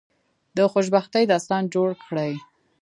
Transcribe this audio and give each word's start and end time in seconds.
د 0.57 0.59
خوشبختی 0.71 1.23
داستان 1.31 1.63
جوړ 1.73 1.89
کړی. 2.05 2.31